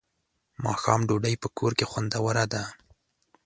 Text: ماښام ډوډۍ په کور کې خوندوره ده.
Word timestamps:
ماښام 0.65 1.01
ډوډۍ 1.07 1.35
په 1.41 1.47
کور 1.57 1.71
کې 1.77 1.85
خوندوره 1.91 2.45
ده. 2.53 2.63